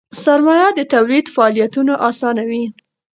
سرمایه 0.23 0.67
د 0.77 0.79
تولید 0.93 1.25
فعالیتونه 1.35 1.93
آسانوي. 2.09 2.65